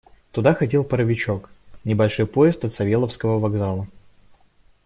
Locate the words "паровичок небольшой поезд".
0.83-2.65